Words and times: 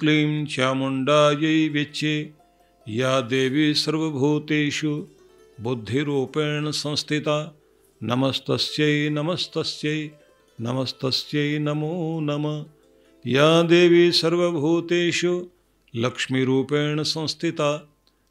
क्लीं 0.00 0.46
चामुण्डायै 0.46 1.68
विच्चे। 1.68 2.30
या 2.88 3.20
देवी 3.20 3.74
सर्वभूतेषु 3.74 5.06
बुद्धिरूपेण 5.60 6.70
संस्थिता। 6.70 7.54
नमस्तस्यै 8.02 9.08
नमस्तस्यै 9.08 10.10
नमस्तस्यै 10.60 11.58
नमो 11.58 12.20
नम। 12.20 12.64
या 13.26 13.62
देवी 13.62 14.12
सर्वभूतेषु 14.12 15.46
लक्ष्मीरूपेण 15.96 17.02
संस्थिता। 17.02 17.88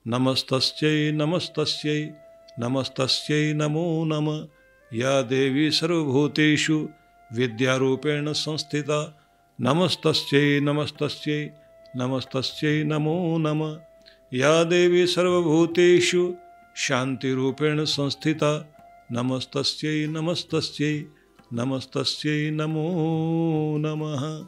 नमस्तस्यै 0.07 1.11
नमस्तस्यै 1.11 2.11
नमस्तस्यै 2.59 3.53
नमो 3.53 4.05
नम। 4.05 4.47
या 4.93 5.21
देवी 5.21 5.71
सर्वभूतेषु 5.71 6.89
विद्यारूपेण 7.33 8.33
संस्थिता। 8.33 9.26
नमस्तस्यै 9.61 10.59
नमस्तस्यै 10.59 11.49
नमस्तस्यै, 11.95 12.83
नमो 12.83 13.37
नम। 13.37 13.77
या 14.33 14.63
देवी 14.63 15.07
सर्वभूतेषु 15.07 16.33
शान्तिरूपेण 16.75 17.85
संस्थिता। 17.85 18.65
नमस्तस्यै 19.11 20.07
नमस्तस्यै 20.07 21.05
नमस्तस्यै, 21.53 22.51
नमो 22.51 22.85
नमः। 23.77 24.45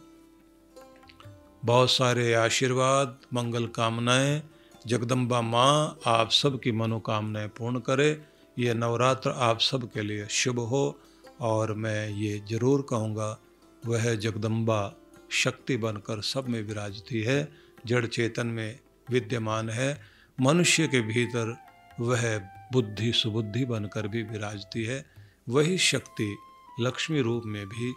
बहुत 1.66 1.90
सारे 1.90 2.34
आशीर्वाद, 2.34 3.18
मंगल 3.34 3.68
कामनाएँ, 3.68 4.44
जगदम्बा 4.88 5.42
माँ, 5.42 5.98
आप 6.06 6.30
सब 6.32 6.60
की 6.60 6.72
मनोकामनाएँ 6.72 7.48
पूर्ण 7.48 7.80
करे। 7.80 8.22
ये 8.60 8.74
नवरात्र 8.74 9.30
आप 9.30 9.60
सब 9.60 9.92
के 9.92 10.02
लिए 10.02 10.28
शुभ 10.30 10.60
हो, 10.60 11.00
और 11.42 11.74
मैं 11.74 12.10
ये 12.10 12.42
ज़रूर 12.50 12.88
कहूँगा, 12.90 13.40
वह 13.86 14.16
जगदम्बा। 14.16 14.96
शक्ति 15.32 15.78
बनकर 15.78 16.22
सब 16.22 16.50
में 16.50 16.64
विराजती 16.64 17.22
है, 17.22 17.52
जड़ 17.86 18.06
चेतन 18.06 18.48
में 18.48 18.80
विद्यमान 19.10 19.70
है। 19.70 20.02
मनुष्य 20.42 20.88
के 20.88 21.02
भीतर 21.02 21.58
वह 22.00 22.38
बुद्धि 22.74 23.12
सुबुद्धि 23.14 23.66
बनकर 23.66 24.08
भी 24.08 24.24
विराजती 24.24 24.84
है। 24.84 25.06
वही 25.50 25.78
शक्ति 25.78 26.38
लक्ष्मी 26.80 27.22
रूप 27.22 27.44
में 27.46 27.66
भी 27.66 27.94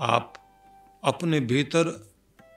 आप 0.00 0.34
अपने 1.04 1.40
भीतर 1.40 2.10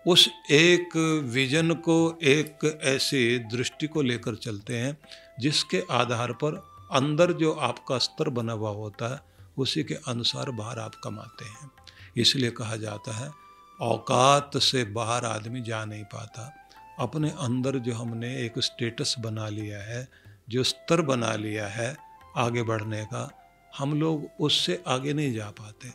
उस 0.08 0.30
एक 0.52 1.22
विजन 1.26 1.74
को, 1.74 2.20
एक 2.24 2.80
ऐसी 2.84 3.40
दृष्टि 3.40 3.88
को 3.88 4.02
लेकर 4.02 4.36
चलते 4.36 4.78
हैं, 4.78 4.98
जिसके 5.40 5.84
आधार 5.92 6.32
पर 6.32 6.56
अंदर 6.92 7.34
जो 7.34 7.52
आपका 7.52 7.98
स्तर 7.98 8.30
बना 8.30 8.54
हुआ 8.54 8.70
होता 8.70 9.14
है, 9.14 9.22
उसी 9.58 9.84
के 9.84 9.94
अनुसार 9.94 10.52
बाहर 10.52 10.80
आप 10.80 10.96
कमाते 11.04 11.46
हैं। 11.46 11.72
इसलिए 12.18 12.52
कहा 12.52 12.76
जाता 12.76 13.12
है 13.12 13.49
औकात 13.80 14.58
से 14.58 14.84
बाहर 14.84 15.26
आदमी 15.26 15.62
जा 15.62 15.84
नहीं 15.86 16.04
पाता। 16.04 16.54
अपने 17.00 17.30
अंदर 17.40 17.78
जो 17.78 17.94
हमने 17.94 18.36
एक 18.38 18.60
स्टेटस 18.60 19.16
बना 19.20 19.48
लिया 19.50 19.82
है, 19.84 20.08
जो 20.50 20.64
स्तर 20.64 21.02
बना 21.02 21.34
लिया 21.36 21.68
है 21.68 21.96
आगे 22.38 22.64
बढ़ने 22.64 23.04
का, 23.06 23.30
हम 23.78 24.00
लोग 24.00 24.30
उससे 24.40 24.82
आगे 24.88 25.14
नहीं 25.14 25.34
जा 25.34 25.50
पाते। 25.52 25.94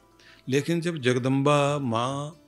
लेकिन 0.49 0.81
जब 0.81 0.99
जगदम्बा 0.99 1.79
माँ 1.79 2.41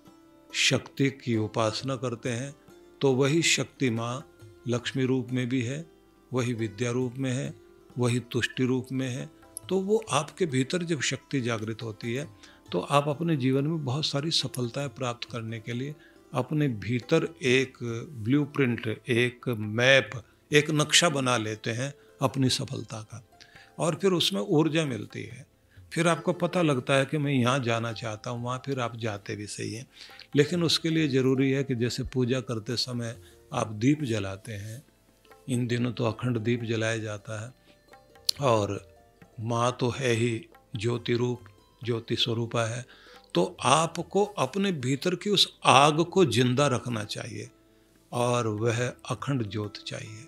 शक्ति 0.55 1.11
की 1.25 1.37
उपासना 1.37 1.97
करते 1.97 2.31
हैं 2.31 2.55
तो 3.01 3.13
वही 3.13 3.43
शक्ति 3.43 3.91
माँ 3.91 4.27
लक्ष्मी 4.69 5.05
रूप 5.05 5.29
में 5.33 5.49
भी 5.49 5.63
है, 5.63 5.85
वही 6.33 6.53
विद्या 6.53 6.91
रूप 6.91 7.15
में 7.19 7.31
है, 7.33 7.55
वही 7.99 8.21
तुष्टि 8.33 8.65
रूप 8.65 8.87
में 8.93 9.09
है 9.09 9.29
तो 9.69 9.79
वो 9.81 10.05
आपके 10.11 10.47
भीतर 10.47 10.83
जब 10.83 11.01
शक्ति 11.01 11.41
जागृत 11.41 11.83
होती 11.83 12.15
है 12.15 12.29
तो 12.73 12.81
आप 12.81 13.09
अपने 13.09 13.37
जीवन 13.37 13.67
में 13.67 13.85
बहुत 13.85 14.07
सारी 14.07 14.31
सफलताएँ 14.31 14.89
प्राप्त 14.89 15.29
करने 15.33 15.61
के 15.61 15.73
लिए 15.73 15.95
अपने 16.35 16.69
भीतर 16.69 17.29
एक 17.43 17.79
ब्लूप्रिंट 18.13 19.01
एक 19.09 19.49
मैप 19.49 20.11
एक 20.53 20.71
नक्शा 20.71 21.09
बना 21.09 21.37
लेते 21.37 21.71
हैं 21.71 21.95
अपनी 22.23 22.49
सफलता 22.49 23.01
का। 23.01 23.29
और 23.79 23.95
फिर 23.95 24.13
उसमें 24.13 24.41
ऊर्जा 24.41 24.85
मिलती 24.85 25.23
है। 25.23 25.47
फिर 25.93 26.09
आपको 26.09 26.33
पता 26.33 26.63
लगता 26.63 26.95
है 26.95 27.05
कि 27.05 27.19
मैं 27.19 27.33
यहाँ 27.33 27.59
जाना 27.59 27.93
चाहता 27.93 28.31
हूँ, 28.31 28.45
वहाँ 28.45 28.63
फिर 28.67 28.81
आप 28.81 28.97
जाते 28.97 29.37
भी 29.37 29.47
सही 29.47 29.75
हैं। 29.75 29.87
लेकिन 30.37 30.63
उसके 30.63 30.91
लिए 30.91 31.09
ज़रूरी 31.09 31.51
है 31.51 31.65
कि 31.65 31.75
जैसे 31.75 32.03
पूजा 32.03 32.41
करते 32.41 32.77
समय 32.77 33.17
आप 33.53 33.73
दीप 33.73 34.03
जलाते 34.03 34.53
हैं, 34.53 34.83
इन 35.49 35.67
दिनों 35.67 35.93
तो 35.93 36.05
अखंड 36.05 36.39
दीप 36.39 36.63
जलाया 36.63 36.99
जाता 36.99 37.45
है। 37.45 37.53
और 38.41 38.97
माँ 39.41 39.77
तो 39.81 39.91
है 39.91 40.13
ही 40.13 40.47
ज्योति 40.77 41.15
रूप 41.15 41.41
ज्योति 41.83 42.17
स्वरूपा 42.17 42.65
है 42.67 42.85
तो 43.35 43.45
आपको 43.65 44.25
अपने 44.39 44.73
भीतर 44.75 45.15
की 45.15 45.31
उस 45.31 45.49
आग 45.65 46.01
को 46.05 46.25
ज़िंदा 46.27 46.67
रखना 46.67 47.05
चाहिए 47.07 47.51
और 48.13 48.47
वह 48.49 48.87
अखंड 48.87 49.49
ज्योत 49.51 49.83
चाहिए। 49.87 50.27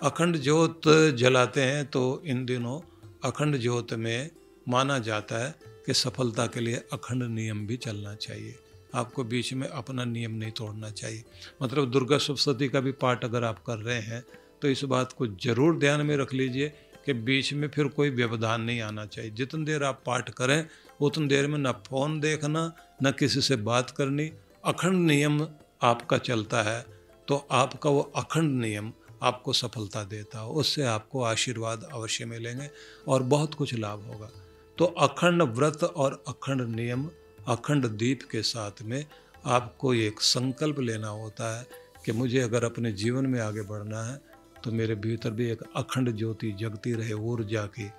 अखंड 0.00 0.36
ज्योत 0.36 0.88
जलाते 1.18 1.62
हैं 1.62 1.84
तो 1.86 2.22
इन 2.26 2.44
दिनों 2.46 2.80
अखंड 3.24 3.58
ज्योत 3.58 3.92
में 3.94 4.30
माना 4.68 4.98
जाता 5.00 5.44
है 5.44 5.54
कि 5.86 5.94
सफलता 5.94 6.46
के 6.46 6.60
लिए 6.60 6.82
अखंड 6.92 7.22
नियम 7.24 7.66
भी 7.66 7.76
चलना 7.76 8.14
चाहिए। 8.16 8.54
आपको 8.94 9.24
बीच 9.24 9.52
में 9.54 9.66
अपना 9.68 10.04
नियम 10.04 10.32
नहीं 10.32 10.50
तोड़ना 10.50 10.90
चाहिए। 10.90 11.24
मतलब 11.62 11.90
दुर्गा 11.90 12.18
सप्तती 12.18 12.68
का 12.68 12.80
भी 12.80 12.92
पाठ 12.94 13.24
अगर 13.24 13.44
आप 13.44 13.62
कर 13.64 13.78
रहे 13.78 14.00
हैं 14.00 14.24
तो 14.62 14.68
इस 14.68 14.84
बात 14.84 15.12
को 15.12 15.26
ज़रूर 15.44 15.78
ध्यान 15.78 16.06
में 16.06 16.16
रख 16.16 16.32
लीजिए 16.34 16.72
कि 17.06 17.12
बीच 17.12 17.52
में 17.52 17.68
फिर 17.68 17.88
कोई 17.88 18.10
व्यवधान 18.10 18.62
नहीं 18.62 18.80
आना 18.80 19.04
चाहिए। 19.06 19.30
जितनी 19.30 19.64
देर 19.64 19.84
आप 19.84 20.02
पाठ 20.06 20.30
करें, 20.30 20.66
उतनी 21.00 21.26
देर 21.26 21.46
में 21.46 21.58
न 21.58 21.72
फ़ोन 21.86 22.18
देखना, 22.20 22.72
न 23.02 23.10
किसी 23.10 23.40
से 23.40 23.56
बात 23.58 23.90
करनी। 23.90 24.30
अखंड 24.64 25.06
नियम 25.06 25.46
आपका 25.82 26.18
चलता 26.20 26.62
है 26.62 26.84
तो 27.28 27.36
आपका 27.50 27.90
वो 27.90 28.00
अखंड 28.16 28.60
नियम 28.60 28.92
आपको 29.22 29.52
सफलता 29.52 30.02
देता 30.04 30.38
हो। 30.38 30.52
उससे 30.52 30.82
आपको 30.84 31.22
आशीर्वाद 31.22 31.88
अवश्य 31.92 32.24
मिलेंगे 32.24 32.68
और 33.08 33.22
बहुत 33.24 33.54
कुछ 33.54 33.74
लाभ 33.74 34.04
होगा। 34.04 34.30
तो 34.78 34.84
अखंड 34.84 35.42
व्रत 35.42 35.82
और 35.84 36.22
अखंड 36.28 36.62
नियम, 36.76 37.08
अखंड 37.48 37.86
दीप 37.88 38.22
के 38.30 38.42
साथ 38.42 38.82
में 38.82 39.04
आपको 39.46 39.92
एक 39.94 40.20
संकल्प 40.20 40.80
लेना 40.80 41.08
होता 41.08 41.58
है 41.58 41.66
कि 42.04 42.12
मुझे 42.12 42.40
अगर 42.40 42.64
अपने 42.64 42.92
जीवन 42.92 43.26
में 43.26 43.40
आगे 43.40 43.62
बढ़ना 43.62 44.02
है 44.02 44.18
तो 44.64 44.72
मेरे 44.72 44.94
भीतर 44.94 45.30
भी 45.30 45.50
एक 45.50 45.62
अखंड 45.76 46.16
ज्योति 46.16 46.50
जगती 46.52 46.92
रहे 46.92 47.12
ऊर्जा 47.12 47.64
की 47.66 47.90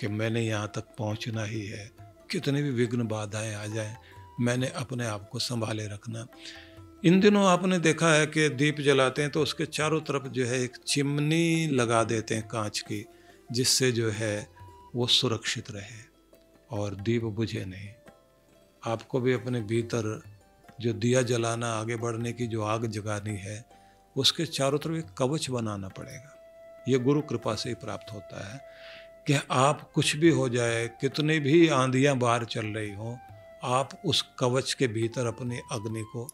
कि 0.00 0.08
मैंने 0.08 0.42
यहाँ 0.42 0.70
तक 0.74 0.94
पहुँचना 0.98 1.44
ही 1.44 1.66
है। 1.66 1.90
कितने 2.30 2.62
भी 2.62 2.70
विघ्न 2.70 3.06
बाधाएँ 3.08 3.54
आ 3.54 3.66
जाएँ, 3.66 3.96
मैंने 4.40 4.68
अपने 4.68 5.06
आप 5.06 5.28
को 5.28 5.38
संभाले 5.38 5.86
रखना। 5.86 6.26
इन 7.04 7.20
दिनों 7.20 7.44
आपने 7.46 7.78
देखा 7.78 8.12
है 8.12 8.26
कि 8.26 8.48
दीप 8.48 8.80
जलाते 8.80 9.22
हैं 9.22 9.30
तो 9.30 9.42
उसके 9.42 9.66
चारों 9.66 10.00
तरफ़ 10.00 10.28
जो 10.28 10.46
है 10.46 10.62
एक 10.62 10.76
चिमनी 10.86 11.66
लगा 11.66 12.02
देते 12.04 12.34
हैं 12.34 12.48
कांच 12.48 12.80
की, 12.80 13.04
जिससे 13.52 13.92
जो 13.92 14.10
है 14.10 14.48
वो 14.94 15.06
सुरक्षित 15.06 15.70
रहे 15.70 16.00
और 16.70 16.94
दीप 16.94 17.22
बुझे 17.22 17.64
नहीं। 17.64 17.88
आपको 18.82 19.20
भी 19.20 19.32
अपने 19.32 19.60
भीतर 19.60 20.20
जो 20.80 20.92
दिया 20.92 21.22
जलाना 21.22 21.72
आगे 21.72 21.96
बढ़ने 21.96 22.32
की 22.32 22.46
जो 22.46 22.62
आग 22.62 22.86
जगानी 22.86 23.36
है 23.36 23.64
उसके 24.16 24.46
चारों 24.46 24.78
तरफ़ 24.78 24.94
एक 24.94 25.14
कवच 25.18 25.50
बनाना 25.50 25.88
पड़ेगा। 25.88 26.32
ये 26.88 26.98
गुरु 26.98 27.20
कृपा 27.20 27.54
से 27.54 27.68
ही 27.68 27.74
प्राप्त 27.74 28.12
होता 28.12 28.52
है 28.52 28.60
कि 29.26 29.38
आप 29.50 29.90
कुछ 29.94 30.16
भी 30.16 30.30
हो 30.30 30.48
जाए, 30.48 30.88
कितनी 30.88 31.38
भी 31.40 31.68
आंधियाँ 31.68 32.16
बाहर 32.16 32.44
चल 32.44 32.66
रही 32.66 32.94
हों, 32.94 33.16
आप 33.64 33.88
उस 34.06 34.24
कवच 34.38 34.74
के 34.74 34.86
भीतर 34.86 35.26
अपनी 35.26 35.58
अग्नि 35.72 36.02
को 36.02 36.28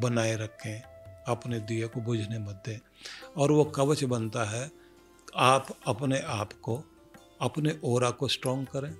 बनाए 0.00 0.36
रखें, 0.36 0.82
अपने 1.28 1.60
दिए 1.60 1.86
को 1.86 2.00
बुझने 2.00 2.38
मत 2.38 2.62
दें। 2.66 2.78
और 3.36 3.52
वो 3.52 3.64
कवच 3.64 4.04
बनता 4.04 4.44
है, 4.44 4.70
आप 5.36 5.66
अपने 5.86 6.18
आप 6.18 6.52
को, 6.52 6.82
अपने 7.40 7.78
ओरा 7.84 8.10
को 8.10 8.28
स्ट्रॉन्ग 8.28 8.66
करें, 8.68 8.94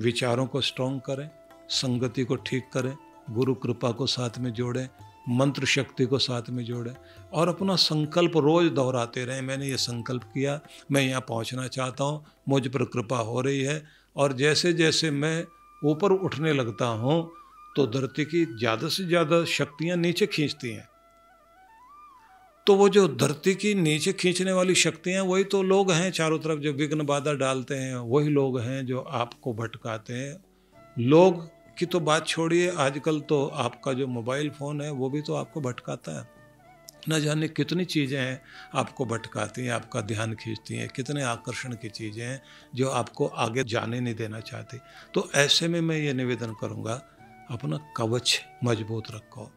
विचारों 0.00 0.46
को 0.46 0.60
स्ट्रॉन्ग 0.60 1.00
करें, 1.00 1.30
संगति 1.68 2.24
को 2.24 2.36
ठीक 2.36 2.70
करें, 2.72 2.96
गुरु 3.30 3.54
कृपा 3.54 3.90
को 3.90 4.06
साथ 4.06 4.38
में 4.38 4.52
जोड़ें 4.52 4.88
मंत्र 5.26 5.66
शक्ति 5.66 6.04
को 6.04 6.18
साथ 6.18 6.50
में 6.50 6.64
जोड़ें 6.64 6.92
और 7.32 7.48
अपना 7.48 7.76
संकल्प 7.76 8.36
रोज 8.36 8.70
दोहराते 8.72 9.24
रहें। 9.24 9.42
मैंने 9.42 9.68
ये 9.68 9.76
संकल्प 9.78 10.22
किया, 10.24 10.60
मैं 10.92 11.02
यहाँ 11.02 11.20
पहुँचना 11.28 11.66
चाहता 11.68 12.04
हूँ, 12.04 12.24
मुझ 12.48 12.66
पर 12.68 12.84
कृपा 12.86 13.18
हो 13.18 13.40
रही 13.40 13.60
है 13.62 13.82
और 14.16 14.32
जैसे 14.34 14.72
जैसे 14.72 15.10
मैं 15.12 15.44
ऊपर 15.82 16.12
उठने 16.12 16.52
लगता 16.52 16.86
हूँ 16.86 17.30
तो 17.76 17.86
धरती 17.88 18.24
की 18.24 18.44
ज़्यादा 18.48 18.88
से 18.88 19.04
ज़्यादा 19.04 19.44
शक्तियाँ 19.46 19.96
नीचे 19.96 20.26
खींचती 20.26 20.70
हैं। 20.70 20.88
तो 22.66 22.74
वो 22.76 22.88
जो 22.88 23.06
धरती 23.10 23.54
की 23.54 23.74
नीचे 23.76 24.12
खींचने 24.12 24.52
वाली 24.52 24.74
शक्तियाँ 24.76 25.24
वही 25.24 25.44
तो 25.44 25.62
लोग 25.62 25.90
हैं 25.92 26.10
चारों 26.12 26.38
तरफ़, 26.38 26.58
जो 26.58 26.72
विघ्न 26.72 27.06
बाधा 27.06 27.32
डालते 27.34 27.74
हैं, 27.74 27.94
वही 27.96 28.28
लोग 28.28 28.58
हैं 28.60 28.84
जो 28.86 29.00
आपको 29.00 29.52
भटकाते 29.54 30.14
हैं। 30.14 30.36
लोग 30.96 31.48
की 31.80 31.86
तो 31.86 32.00
बात 32.00 32.26
छोड़िए, 32.26 32.70
आजकल 32.70 33.20
तो 33.20 33.46
आपका 33.46 33.92
जो 33.92 34.06
मोबाइल 34.06 34.50
फ़ोन 34.50 34.80
है, 34.80 34.90
वो 34.90 35.10
भी 35.10 35.20
तो 35.20 35.34
आपको 35.34 35.60
भटकाता 35.60 36.18
है। 36.18 36.28
न 37.08 37.20
जाने 37.20 37.48
कितनी 37.48 37.84
चीज़ें 37.84 38.20
हैं 38.20 38.42
आपको 38.74 39.04
भटकाती 39.04 39.62
हैं, 39.62 39.72
आपका 39.72 40.00
ध्यान 40.00 40.34
खींचती 40.34 40.74
हैं, 40.74 40.88
कितने 40.88 41.22
आकर्षण 41.22 41.74
की 41.74 41.88
चीज़ें 41.88 42.26
हैं 42.26 42.42
जो 42.74 42.90
आपको 42.90 43.26
आगे 43.26 43.64
जाने 43.64 44.00
नहीं 44.00 44.14
देना 44.14 44.40
चाहती। 44.40 44.78
तो 45.14 45.30
ऐसे 45.34 45.68
में 45.68 45.80
मैं 45.80 45.96
ये 45.96 46.12
निवेदन 46.12 46.54
करूँगा, 46.60 46.94
अपना 47.50 47.78
कवच 47.96 48.40
मज़बूत 48.64 49.10
रखो। 49.10 49.50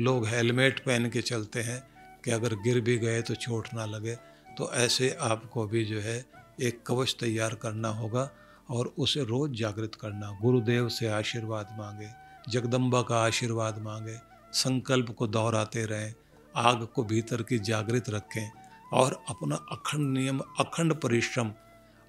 लोग 0.00 0.26
हेलमेट 0.26 0.80
पहन 0.80 1.10
के 1.10 1.20
चलते 1.20 1.60
हैं 1.60 1.82
कि 2.24 2.30
अगर 2.30 2.54
गिर 2.54 2.80
भी 2.80 2.98
गए 2.98 3.22
तो 3.22 3.34
चोट 3.34 3.68
ना 3.74 3.84
लगे। 3.84 4.14
तो 4.58 4.72
ऐसे 4.72 5.16
आपको 5.20 5.66
भी 5.66 5.84
जो 5.84 6.00
है, 6.00 6.24
एक 6.60 6.82
कवच 6.86 7.16
तैयार 7.20 7.54
करना 7.54 7.88
होगा। 7.88 8.30
और 8.70 8.92
उसे 8.98 9.24
रोज़ 9.24 9.52
जागृत 9.52 9.94
करना। 9.94 10.30
गुरुदेव 10.42 10.88
से 10.88 11.08
आशीर्वाद 11.08 11.76
मांगे, 11.78 12.08
जगदम्बा 12.48 13.02
का 13.02 13.18
आशीर्वाद 13.18 13.78
मांगे, 13.78 14.16
संकल्प 14.52 15.10
को 15.10 15.26
दोहराते 15.26 15.84
रहें, 15.84 16.14
आग 16.54 16.86
को 16.94 17.04
भीतर 17.04 17.42
की 17.42 17.58
जागृत 17.58 18.10
रखें 18.10 18.50
और 18.92 19.22
अपना 19.28 19.56
अखंड 19.72 20.12
नियम, 20.18 20.40
अखंड 20.60 20.94
परिश्रम 20.94 21.52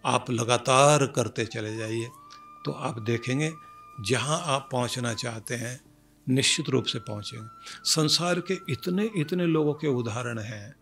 आप 0.03 0.29
लगातार 0.31 1.05
करते 1.05 1.45
चले 1.45 1.75
जाइए। 1.77 2.09
तो 2.65 2.71
आप 2.71 2.99
देखेंगे, 2.99 3.51
जहाँ 4.01 4.41
आप 4.45 4.69
पहुँचना 4.71 5.13
चाहते 5.13 5.55
हैं, 5.55 5.79
निश्चित 6.27 6.69
रूप 6.69 6.85
से 6.85 6.99
पहुँचेंगे 6.99 7.47
संसार 7.85 8.39
के 8.39 8.57
इतने 8.69 9.09
इतने 9.15 9.45
लोगों 9.45 9.73
के 9.73 9.87
उदाहरण 9.87 10.39
हैं 10.39 10.75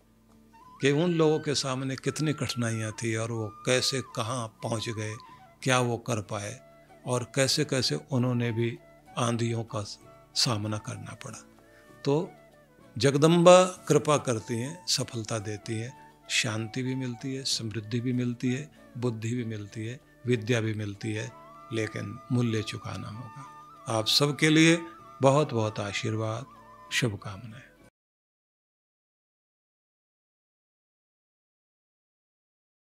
कि 0.81 0.91
उन 0.93 1.13
लोगों 1.13 1.39
के 1.39 1.55
सामने 1.55 1.95
कितनी 1.95 2.33
कठिनाइयाँ 2.33 2.91
थी 2.93 3.15
और 3.15 3.31
वो 3.31 3.47
कैसे, 3.65 4.01
कहाँ 4.15 4.47
पहुँच 4.63 4.89
गए 4.89 5.15
क्या 5.63 5.79
वो 5.79 5.97
कर 5.97 6.21
पाए 6.21 6.59
और 7.05 7.31
कैसे 7.35 7.65
कैसे 7.65 7.99
उन्होंने 8.11 8.51
भी 8.51 8.79
आंधियों 9.17 9.63
का 9.63 9.81
सामना 10.35 10.77
करना 10.77 11.15
पड़ा। 11.25 11.37
तो 12.05 12.31
जगदम्बा 12.97 13.63
कृपा 13.87 14.17
करती 14.17 14.57
हैं, 14.57 14.85
सफलता 14.87 15.39
देती 15.39 15.73
है, 15.73 15.93
शांति 16.29 16.83
भी 16.83 16.95
मिलती 16.95 17.35
है, 17.35 17.43
समृद्धि 17.43 17.99
भी 17.99 18.13
मिलती 18.13 18.53
है, 18.53 18.71
बुद्धि 18.97 19.35
भी 19.35 19.45
मिलती 19.45 19.85
है, 19.85 19.99
विद्या 20.25 20.61
भी 20.61 20.73
मिलती 20.73 21.13
है, 21.13 21.31
लेकिन 21.73 22.19
मूल्य 22.31 22.61
चुकाना 22.61 23.07
होगा। 23.07 23.45
आप 23.93 24.07
सबके 24.07 24.49
लिए 24.49 24.81
बहुत 25.21 25.53
बहुत 25.53 25.79
आशीर्वाद, 25.79 26.45
शुभकामनाएँ। 26.91 27.66